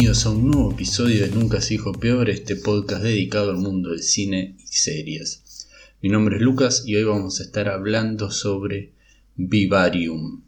[0.00, 3.90] Bienvenidos a un nuevo episodio de Nunca se dijo peor, este podcast dedicado al mundo
[3.90, 5.68] del cine y series.
[6.00, 8.92] Mi nombre es Lucas y hoy vamos a estar hablando sobre
[9.36, 10.42] Vivarium.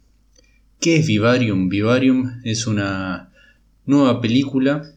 [0.79, 1.69] ¿Qué es Vivarium?
[1.69, 3.31] Vivarium es una
[3.85, 4.91] nueva película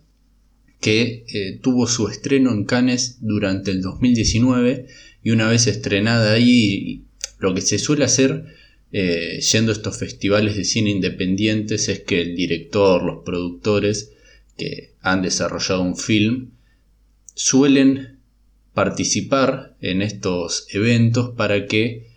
[0.81, 4.87] que eh, tuvo su estreno en Cannes durante el 2019
[5.23, 7.05] y una vez estrenada ahí,
[7.41, 8.47] lo que se suele hacer
[8.91, 14.13] eh, yendo a estos festivales de cine independientes es que el director, los productores
[14.57, 16.51] que han desarrollado un film
[17.35, 18.19] suelen
[18.75, 22.09] participar en estos eventos para que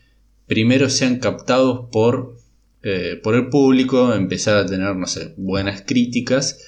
[0.48, 2.38] primero sean captados por,
[2.84, 6.60] eh, por el público, empezar a tener, no sé, buenas críticas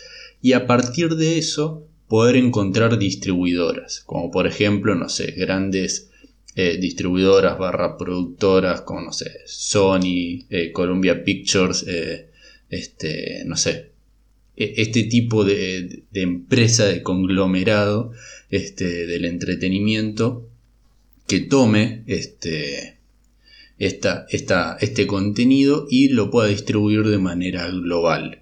[0.41, 6.09] y a partir de eso poder encontrar distribuidoras, como por ejemplo, no sé, grandes
[6.55, 11.85] eh, distribuidoras barra productoras como, no sé, Sony, eh, Columbia Pictures,
[12.69, 13.90] este, no sé,
[14.63, 18.11] este tipo de, empresa, de conglomerado
[18.49, 20.47] este, del entretenimiento
[21.27, 22.97] que tome este,
[23.79, 24.27] esta,
[24.79, 28.41] este contenido y lo pueda distribuir de manera global.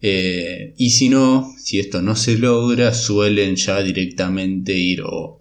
[0.00, 5.40] y si no, si esto no se logra, suelen ya directamente ir o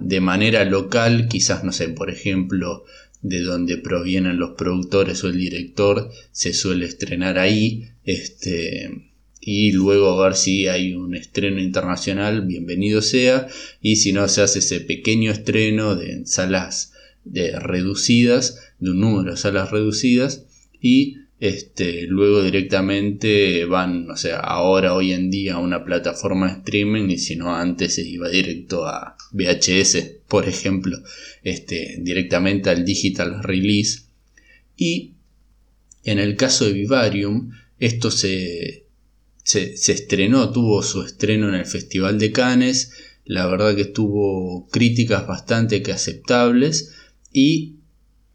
[0.00, 2.84] de manera local, quizás no sé, por ejemplo,
[3.22, 10.18] de donde provienen los productores o el director, se suele estrenar ahí, este, y luego
[10.18, 13.46] ver si hay un estreno internacional, bienvenido sea,
[13.80, 16.92] y si no se hace ese pequeño estreno de salas
[17.24, 20.46] de reducidas, de un número de salas reducidas,
[20.80, 26.58] y este, luego directamente van, o sea, ahora hoy en día a una plataforma de
[26.58, 30.96] streaming y si no antes se iba directo a VHS, por ejemplo,
[31.42, 34.02] este, directamente al digital release.
[34.76, 35.14] Y
[36.04, 38.84] en el caso de Vivarium, esto se,
[39.42, 42.92] se, estrenó, tuvo su estreno en el Festival de Cannes,
[43.24, 46.94] la verdad que tuvo críticas bastante que aceptables
[47.32, 47.74] y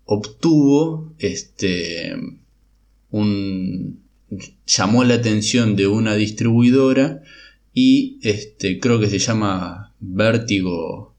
[0.04, 2.14] obtuvo este
[4.66, 7.22] llamó la atención de una distribuidora
[7.74, 11.15] y este, creo que se llama Vertigo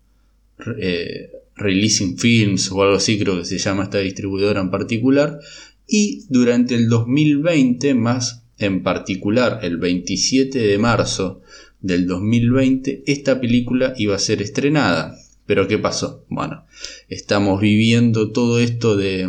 [0.78, 5.40] eh, Releasing Films o algo así, creo que se llama esta distribuidora en particular.
[5.86, 11.42] Y durante el 2020, más en particular el 27 de marzo
[11.80, 15.16] del 2020, esta película iba a ser estrenada.
[15.46, 16.24] Pero ¿qué pasó?
[16.28, 16.64] Bueno,
[17.08, 19.28] estamos viviendo todo esto de,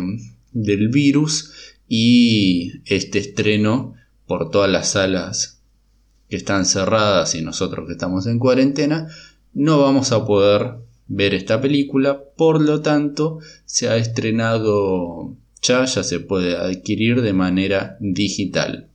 [0.52, 1.52] del virus
[1.88, 3.94] y este estreno
[4.26, 5.62] por todas las salas
[6.28, 9.08] que están cerradas y nosotros que estamos en cuarentena,
[9.54, 10.74] no vamos a poder
[11.08, 17.32] ver esta película, por lo tanto se ha estrenado ya, ya se puede adquirir de
[17.32, 18.88] manera digital.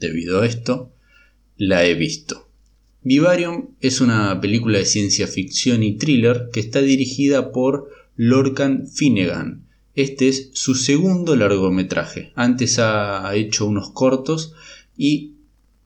[0.00, 0.92] Debido a esto,
[1.56, 2.48] la he visto.
[3.02, 9.68] Vivarium es una película de ciencia ficción y thriller que está dirigida por Lorcan Finnegan,
[9.98, 12.30] este es su segundo largometraje.
[12.36, 14.54] Antes ha hecho unos cortos
[14.96, 15.32] y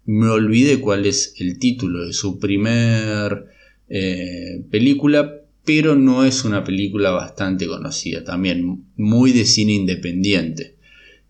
[0.05, 3.47] me olvidé cuál es el título de su primer
[3.95, 10.77] eh, película, pero no es una película bastante conocida, también muy de cine independiente.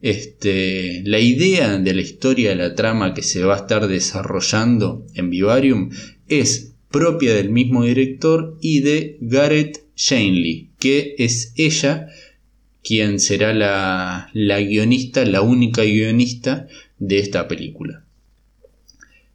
[0.01, 5.05] Este, la idea de la historia de la trama que se va a estar desarrollando
[5.15, 5.91] en Vivarium
[6.29, 12.07] es propia del mismo director y de Gareth Shanley, que es ella
[12.85, 14.31] quien será la,
[14.61, 16.69] guionista, la única guionista
[17.01, 18.05] de esta película.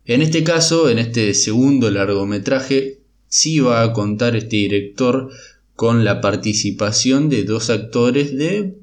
[0.06, 2.97] En este caso, en este segundo largometraje,
[3.28, 5.30] sí va a contar este director
[5.76, 8.76] con la participación de dos actores de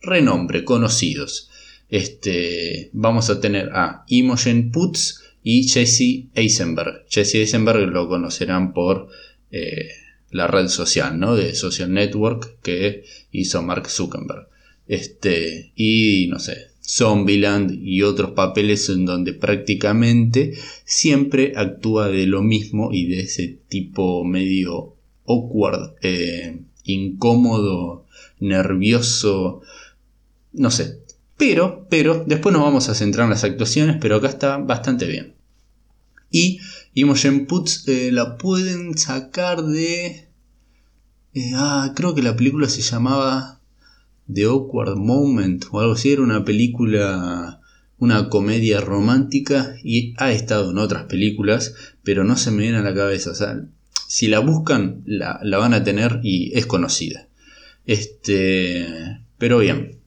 [0.00, 1.50] renombre, conocidos.
[1.88, 7.04] Este, vamos a tener a Imogen Putz y Jesse Eisenberg.
[7.08, 9.08] Jesse Eisenberg lo conocerán por
[9.50, 9.90] eh,
[10.30, 11.36] la red social, ¿no?
[11.36, 14.48] De Social Network que hizo Mark Zuckerberg.
[14.88, 20.54] Este, y no sé, Zombieland y otros papeles en donde prácticamente
[20.84, 24.94] siempre actúa de lo mismo y de ese tipo medio
[25.26, 28.06] awkward, eh, incómodo,
[28.38, 29.62] nervioso,
[30.52, 31.00] no sé.
[31.36, 35.34] Pero, pero, después nos vamos a centrar en las actuaciones, pero acá está bastante bien.
[36.30, 36.60] Y
[36.94, 40.26] Imogen Putz eh, la pueden sacar de
[41.36, 43.55] eh, ah, creo que la película se llamaba
[44.32, 46.12] The Awkward Moment o algo así.
[46.12, 47.60] Era una película,
[47.98, 52.82] una comedia romántica y ha estado en otras películas, pero no se me viene a
[52.82, 53.32] la cabeza.
[54.08, 57.28] Si la buscan, la, van a tener y es conocida.
[57.86, 58.86] Este,
[59.38, 59.98] pero bien.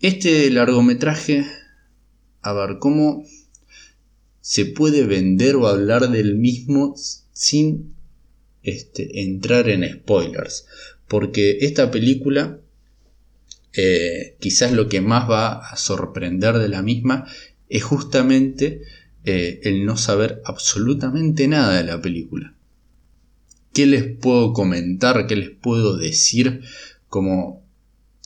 [0.00, 1.46] Este largometraje,
[2.42, 3.24] a ver, ¿cómo,
[4.46, 6.94] se puede vender o hablar del mismo
[7.32, 7.96] sin
[8.62, 10.66] este, entrar en spoilers.
[11.08, 12.60] Porque esta película,
[13.76, 17.26] eh, quizás lo que más va a sorprender de la misma
[17.68, 18.82] es justamente
[19.24, 22.54] eh, el no saber absolutamente nada de la película.
[23.72, 25.26] ¿Qué les puedo comentar?
[25.26, 26.62] ¿Qué les puedo decir?
[27.08, 27.62] Como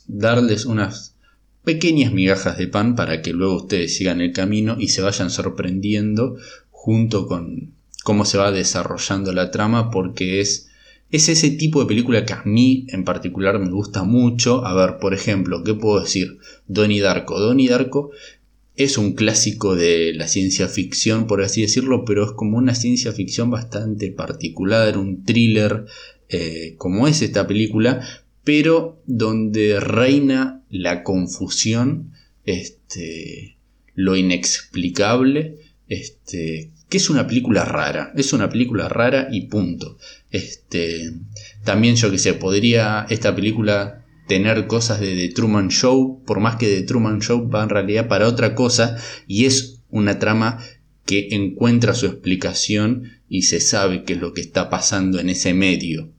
[0.07, 1.15] darles unas
[1.63, 6.37] pequeñas migajas de pan para que luego ustedes sigan el camino y se vayan sorprendiendo
[6.69, 10.70] junto con cómo se va desarrollando la trama porque es
[11.11, 14.65] es ese tipo de película que a mí en particular me gusta mucho.
[14.65, 16.37] A ver, por ejemplo, ¿qué puedo decir?
[16.67, 17.39] Donnie Darko.
[17.39, 18.11] Donnie Darko
[18.75, 23.11] es un clásico de la ciencia ficción, por así decirlo, pero es como una ciencia
[23.11, 25.85] ficción bastante particular, un thriller,
[26.29, 28.07] eh, como es esta película,
[28.43, 32.13] pero donde reina la confusión,
[32.45, 33.57] este,
[33.93, 35.57] lo inexplicable,
[35.89, 39.97] este, que es una película rara, es una película rara y punto.
[40.31, 41.13] Este,
[41.63, 46.55] también yo que sé, podría esta película tener cosas de The Truman Show, por más
[46.55, 48.97] que The Truman Show va en realidad para otra cosa
[49.27, 50.59] y es una trama
[51.05, 55.53] que encuentra su explicación y se sabe qué es lo que está pasando en ese
[55.53, 56.09] medio.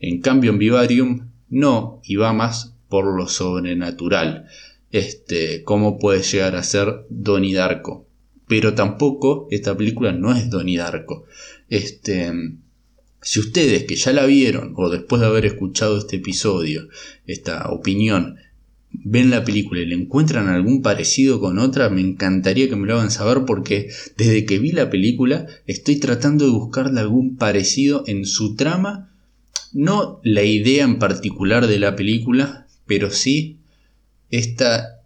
[0.00, 4.46] En cambio en Vivarium no, y va más por lo sobrenatural.
[4.90, 8.06] Este, cómo puede llegar a ser Donnie Darko
[8.52, 11.24] pero tampoco esta película no es Donnie Darko.
[11.70, 12.30] Este,
[13.22, 16.88] si ustedes que ya la vieron o después de haber escuchado este episodio,
[17.26, 18.36] esta opinión,
[18.90, 22.96] ven la película y le encuentran algún parecido con otra, me encantaría que me lo
[22.96, 28.26] hagan saber porque desde que vi la película estoy tratando de buscarle algún parecido en
[28.26, 29.10] su trama,
[29.72, 33.58] no la idea en particular de la película, pero sí
[34.30, 35.01] esta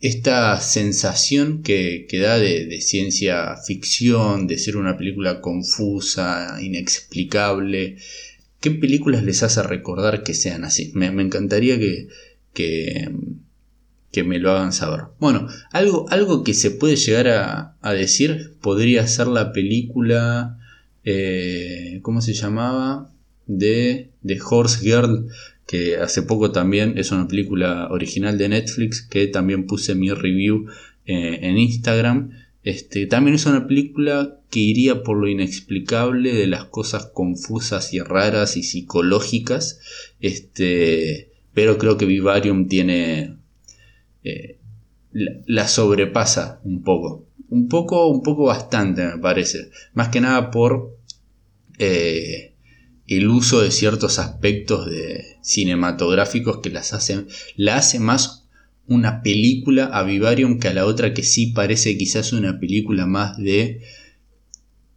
[0.00, 7.96] esta sensación que, da de, ciencia ficción, de ser una película confusa, inexplicable.
[8.60, 10.90] ¿Qué películas les hace recordar que sean así?
[10.94, 12.08] Me, encantaría que,
[12.54, 15.04] que, me lo hagan saber.
[15.18, 17.28] Bueno, algo, algo que se puede llegar
[17.82, 20.58] a, decir podría ser la película,
[21.04, 23.10] eh, ¿cómo se llamaba?
[23.46, 25.26] De, de Horse Girl
[25.70, 30.66] que hace poco también es una película original de Netflix que también puse mi review
[31.06, 32.32] eh, en Instagram.
[32.64, 38.00] Este, también es una película que iría por lo inexplicable de las cosas confusas y
[38.00, 39.78] raras y psicológicas.
[40.18, 43.36] Este, pero creo que Vivarium tiene.
[44.24, 44.58] Eh,
[45.12, 47.26] la, sobrepasa un poco.
[47.48, 49.70] Un poco, un poco bastante, me parece.
[49.94, 50.98] Más que nada por.
[51.78, 52.49] Eh,
[53.10, 57.26] el uso de ciertos aspectos de cinematográficos que las hacen,
[57.56, 58.46] la hace más
[58.86, 63.36] una película a Vivarium que a la otra que sí parece quizás una película más
[63.36, 63.82] de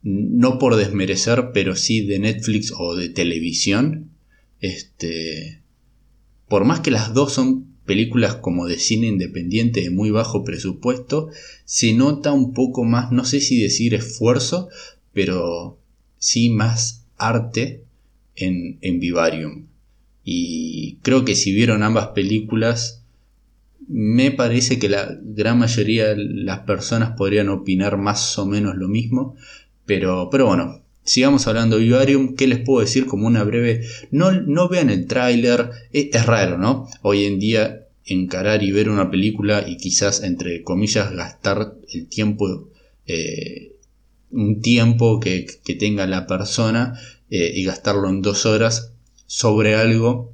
[0.04, 4.12] no por desmerecer, pero sí de Netflix o de televisión.
[4.60, 5.62] Este,
[6.48, 11.30] por más que las dos son películas como de cine independiente de muy bajo presupuesto,
[11.66, 14.70] se nota un poco más, no sé si decir esfuerzo,
[15.14, 15.80] pero
[16.20, 17.84] sí más arte
[18.36, 19.68] en, Vivarium.
[20.24, 23.04] Y creo que si vieron ambas películas,
[23.88, 28.88] me parece que la gran mayoría de las personas podrían opinar más o menos lo
[28.88, 29.36] mismo.
[29.86, 32.36] Pero, pero bueno, sigamos hablando de Vivarium.
[32.36, 33.86] ¿Qué les puedo decir como una breve?
[34.12, 35.72] No, no vean el tráiler.
[35.92, 36.88] Es, raro, ¿no?
[37.02, 42.70] Hoy en día encarar y ver una película y quizás, entre comillas, gastar el tiempo,
[43.08, 43.74] eh,
[44.32, 46.98] un tiempo que, que tenga la persona
[47.30, 48.94] eh, y gastarlo en dos horas
[49.26, 50.34] sobre algo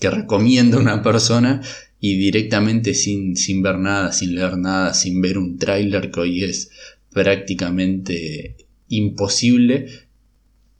[0.00, 1.62] que recomienda una persona
[2.00, 6.42] y directamente sin, sin ver nada, sin leer nada, sin ver un tráiler que hoy
[6.42, 6.70] es
[7.12, 8.56] prácticamente
[8.88, 9.86] imposible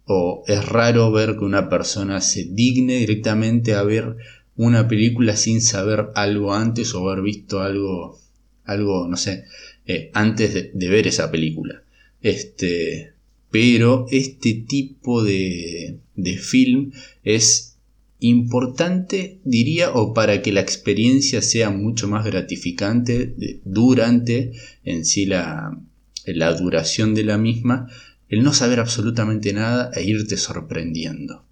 [0.04, 4.16] o es raro ver que una persona se digne directamente a ver
[4.56, 8.18] una película sin saber algo antes o haber visto algo,
[8.64, 9.44] algo no sé,
[9.86, 11.84] eh, antes de, de, ver esa película.
[12.20, 13.12] Este,
[13.52, 16.00] pero este tipo de,
[16.40, 16.90] film
[17.22, 17.76] es
[18.18, 24.52] importante, diría, o para que la experiencia sea mucho más gratificante durante
[24.84, 25.78] en sí la,
[26.24, 27.88] la duración de la misma,
[28.30, 31.44] el no saber absolutamente nada e irte sorprendiendo.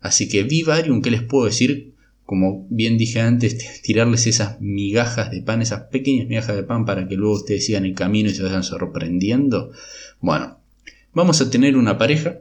[0.00, 1.94] Así que Vivarium, ¿qué les puedo decir?
[2.24, 7.08] Como bien dije antes, tirarles esas migajas de pan, esas pequeñas migajas de pan para
[7.08, 9.72] que luego ustedes sigan el camino y se vayan sorprendiendo.
[10.20, 10.57] Bueno,
[11.12, 12.40] Vamos a tener una pareja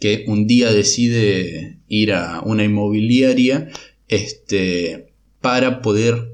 [0.00, 3.70] que un día decide ir a una inmobiliaria
[4.08, 6.32] este, para poder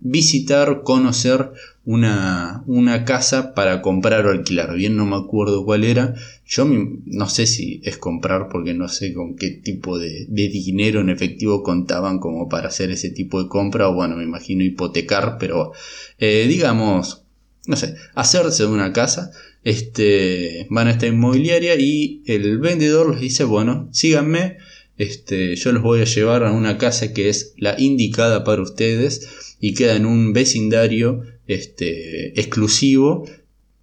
[0.00, 1.50] visitar, conocer
[1.84, 4.74] una, una casa para comprar o alquilar.
[4.74, 6.14] Bien no me acuerdo cuál era.
[6.46, 11.10] Yo no sé si es comprar porque no sé con qué tipo de, dinero en
[11.10, 13.88] efectivo contaban como para hacer ese tipo de compra.
[13.88, 15.72] O bueno, me imagino hipotecar, pero
[16.18, 17.23] eh, digamos,
[17.66, 19.30] no sé, hacerse de una casa.
[19.62, 24.58] Este, van a esta inmobiliaria y el vendedor les dice, bueno, síganme.
[24.96, 29.56] Este, yo los voy a llevar a una casa que es la indicada para ustedes
[29.58, 33.28] y queda en un vecindario este, exclusivo,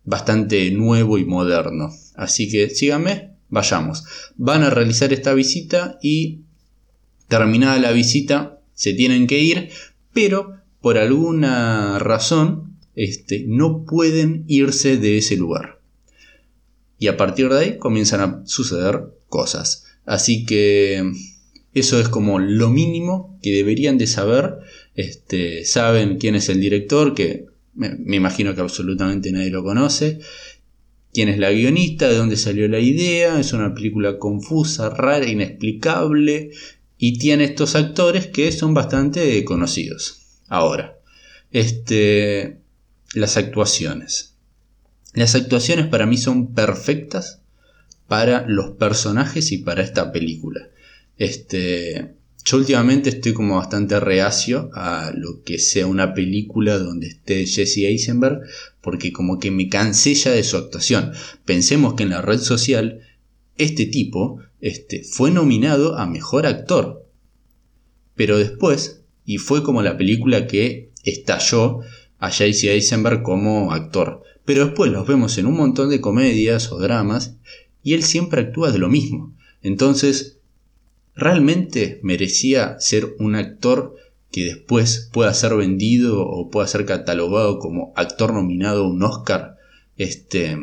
[0.06, 1.92] bastante nuevo y moderno.
[2.16, 4.06] Así que síganme, vayamos.
[4.38, 6.42] Van a realizar esta visita y
[7.28, 9.70] terminada la visita se tienen que ir,
[10.14, 15.80] pero por alguna razón este, no pueden irse de ese lugar.
[16.98, 19.86] Y a partir de ahí comienzan a suceder cosas.
[20.06, 21.12] Así que
[21.74, 24.60] eso es como lo mínimo que deberían de saber
[24.96, 30.20] este, saben quién es el director, que me, imagino que absolutamente nadie lo conoce.
[31.14, 33.40] Quién es la guionista, de dónde salió la idea.
[33.40, 36.52] Es una película confusa, rara, inexplicable.
[36.98, 40.22] Y tiene estos actores que son bastante conocidos.
[40.48, 41.00] Ahora,
[41.52, 42.61] este,
[43.14, 44.36] las actuaciones.
[45.14, 47.42] Las actuaciones para mí son perfectas
[48.08, 50.70] para los personajes y para esta película.
[51.18, 57.46] Este, yo últimamente estoy como bastante reacio a lo que sea una película donde esté
[57.46, 58.42] Jesse Eisenberg,
[58.82, 61.12] porque como que me cansé ya de su actuación.
[61.46, 63.02] Pensemos que en la red social,
[63.58, 67.06] este tipo este, fue nominado a Mejor Actor.
[68.16, 71.82] Pero después, y fue como la película que estalló
[72.22, 74.24] a Jesse Eisenberg como actor.
[74.46, 77.36] Pero después los vemos en un montón de comedias o dramas,
[77.84, 79.36] y él siempre actúa de lo mismo.
[79.62, 80.38] Entonces,
[81.16, 83.96] ¿Realmente merecía ser un actor
[84.32, 89.58] que después pueda ser vendido o pueda ser catalogado como actor nominado a un Oscar?
[89.98, 90.58] Este,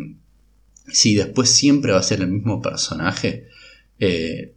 [0.87, 3.47] si después siempre va a ser el mismo personaje.
[4.01, 4.55] Eh,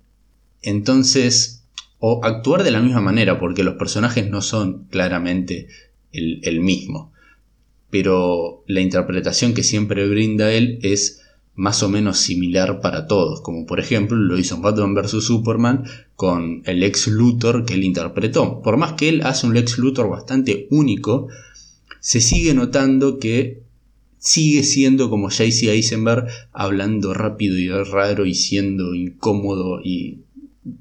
[0.62, 1.66] entonces,
[2.00, 5.68] o actuar de la misma manera, porque los personajes no son claramente
[6.14, 7.12] el, mismo.
[7.90, 11.22] Pero la interpretación que siempre brinda él es
[11.56, 15.24] más o menos similar para todos, como por ejemplo lo hizo en Batman vs.
[15.24, 15.84] Superman
[16.16, 18.62] con el ex Luthor que él interpretó.
[18.62, 21.28] Por más que él hace un ex Luthor bastante único,
[22.00, 23.62] se sigue notando que
[24.18, 25.72] sigue siendo como J.C.
[25.72, 30.20] Eisenberg hablando rápido y raro y siendo incómodo y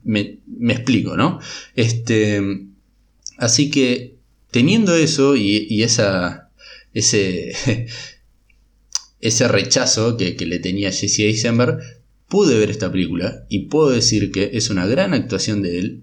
[0.04, 1.40] me, me explico, ¿no?
[1.74, 2.40] Este,
[3.38, 4.09] así que
[4.50, 6.50] teniendo eso y, esa,
[6.94, 7.52] ese,
[9.20, 11.78] ese rechazo que, le tenía Jesse Eisenberg,
[12.28, 16.02] pude ver esta película y puedo decir que es una gran actuación de él,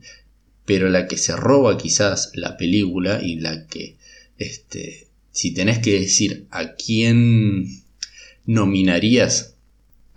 [0.65, 3.97] pero la que se roba quizás la película y la que,
[4.37, 7.65] este, si tenés que decir a quién
[8.45, 9.55] nominarías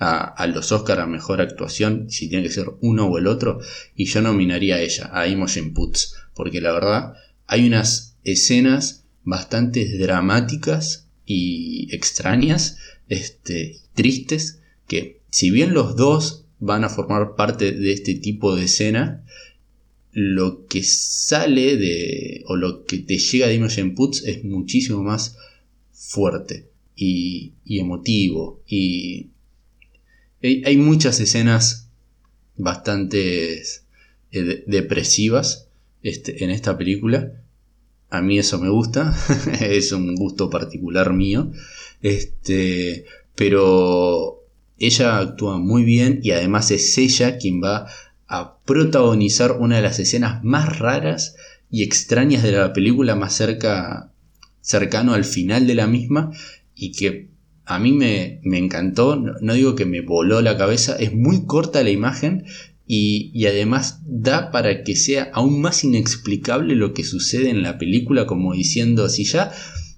[0.00, 3.60] a, los Oscars a Mejor Actuación, si tiene que ser uno o el otro,
[3.94, 7.14] y yo nominaría a ella, a Imogen Putz, porque la verdad
[7.46, 16.84] hay unas escenas bastante dramáticas y extrañas, este, tristes, que si bien los dos van
[16.84, 19.24] a formar parte de este tipo de escena,
[20.12, 25.36] lo que sale de, o lo que te llega de Imogen Putz es muchísimo más
[25.92, 28.62] fuerte y, emotivo.
[28.66, 29.28] Y
[30.42, 31.88] hay, muchas escenas
[32.56, 33.62] bastante
[34.32, 35.68] eh, depresivas
[36.02, 37.40] este, en esta película
[38.10, 39.16] a mí eso me gusta,
[39.60, 41.50] es un gusto particular mío.
[42.02, 44.44] Este, pero
[44.78, 47.86] ella actúa muy bien y además es ella quien va
[48.26, 51.36] a protagonizar una de las escenas más raras
[51.70, 54.12] y extrañas de la película, más cerca,
[54.60, 56.32] cercano al final de la misma
[56.74, 57.30] y que
[57.64, 61.84] a mí me, me encantó, no digo que me voló la cabeza, es muy corta
[61.84, 62.44] la imagen
[62.92, 68.26] y, además da para que sea aún más inexplicable lo que sucede en la película,
[68.26, 69.52] como diciendo, si ya,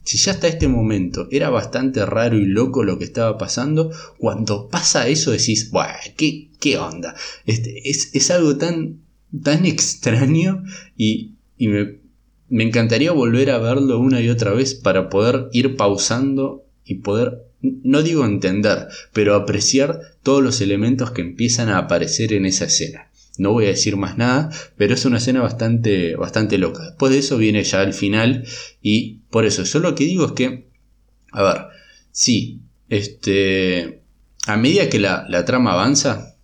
[0.05, 4.69] si ya hasta este momento era bastante raro y loco lo que estaba pasando, cuando
[4.69, 5.71] pasa eso decís,
[6.19, 7.17] ¿qué, qué onda?
[7.47, 9.01] Este, es, algo tan,
[9.43, 10.63] tan extraño
[10.95, 11.99] y, y me,
[12.51, 17.52] me encantaría volver a verlo una y otra vez para poder ir pausando y poder
[17.63, 23.09] no digo entender, pero apreciar todos los elementos que empiezan a aparecer en esa escena.
[23.39, 26.85] No voy a decir más nada, pero es una escena bastante, bastante loca.
[26.85, 28.45] Después de eso viene ya el final
[28.83, 30.67] y por eso yo lo que digo es que,
[31.31, 31.63] a ver,
[32.11, 34.03] sí, este,
[34.47, 36.37] a medida que la, trama avanza,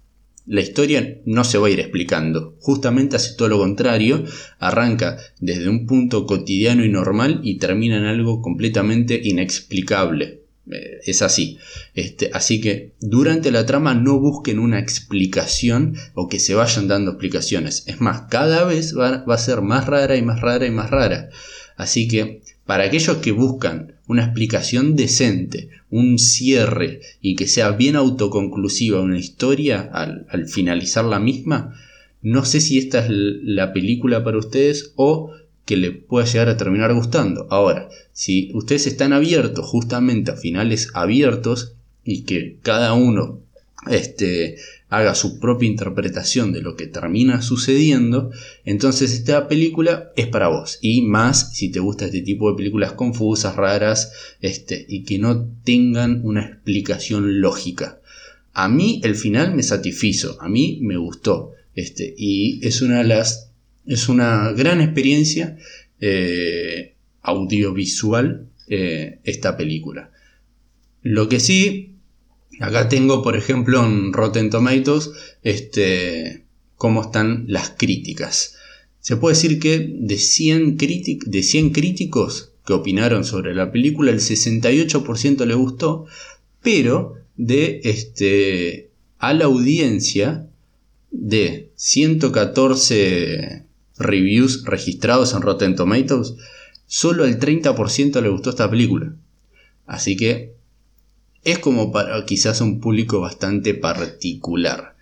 [0.47, 2.57] la historia no se va a ir explicando.
[2.61, 4.25] Justamente hace todo lo contrario,
[4.59, 10.38] arranca desde un punto cotidiano y normal y termina en algo completamente inexplicable.
[10.71, 11.59] Eh, es así.
[11.95, 17.13] Este, así que durante la trama no busquen una explicación o que se vayan dando
[17.13, 17.85] explicaciones.
[17.87, 20.91] Es más, cada vez va, va a ser más rara y más rara y más
[20.91, 21.31] rara.
[21.77, 27.97] Así que para aquellos que buscan una explicación decente, un cierre y que sea bien
[27.97, 31.75] autoconclusiva una historia al, finalizar la misma,
[32.21, 35.33] no sé si esta es la película para ustedes o
[35.69, 37.47] que le pueda llegar a terminar gustando.
[37.51, 43.41] Ahora, si ustedes están abiertos justamente a finales abiertos y que cada uno
[43.91, 44.57] este,
[44.89, 48.31] haga su propia interpretación de lo que termina sucediendo,
[48.65, 50.79] entonces esta película es para vos.
[50.81, 54.11] Y más si te gusta este tipo de películas confusas, raras,
[54.41, 58.01] este, y que no tengan una explicación lógica.
[58.55, 61.53] A mí el final me satisfizo, a mí me gustó.
[61.75, 63.48] Este, y es una de las.
[63.89, 65.57] Es una gran experiencia
[66.01, 70.13] eh, audiovisual eh, esta película.
[71.03, 71.89] Lo que sí
[72.61, 75.11] Acá tengo, por ejemplo, en Rotten Tomatoes,
[75.43, 76.45] este,
[76.77, 78.57] cómo están las críticas.
[79.01, 84.19] Se puede decir que de 100, de 100 críticos que opinaron sobre la película, el
[84.19, 86.07] 68% le gustó,
[86.61, 90.49] pero de este, a la audiencia
[91.13, 93.65] de 114
[93.99, 96.35] reviews registrados en Rotten Tomatoes,
[96.87, 99.15] solo el 30% le gustó esta película.
[99.87, 100.55] Así que
[101.45, 104.97] es como para quizás un público bastante particular.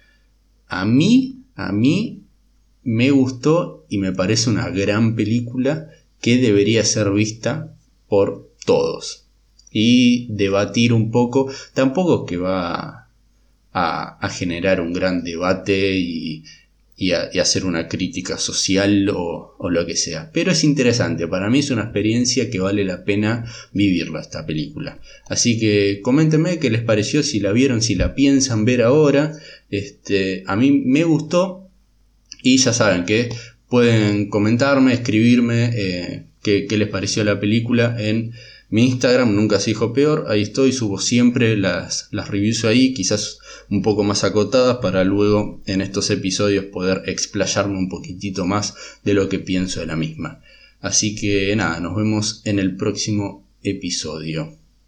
[0.68, 2.22] A mí, a mí
[2.82, 5.88] me gustó y me parece una gran película
[6.20, 7.74] que debería ser vista
[8.08, 9.26] por todos.
[9.70, 13.08] Y debatir un poco, tampoco que va
[13.72, 16.44] a, a generar un gran debate y,
[16.96, 20.30] y, hacer una crítica social o, lo que sea.
[20.32, 25.00] Pero es interesante, para mí es una experiencia que vale la pena vivirla esta película.
[25.28, 29.32] Así que coméntenme qué les pareció, si la vieron, si la piensan ver ahora.
[29.70, 31.68] Este, a mí me gustó
[32.42, 33.28] y ya saben que
[33.68, 38.32] pueden comentarme, escribirme eh, qué, qué les pareció la película en
[38.68, 43.38] mi Instagram nunca se dijo peor, ahí estoy, subo siempre las, las reviews ahí, quizás
[43.70, 48.74] un poco más acotadas para luego en estos episodios poder explayarme un poquitito más
[49.04, 50.40] de lo que pienso de la misma.
[50.80, 54.56] Así que nada, nos vemos en el próximo episodio.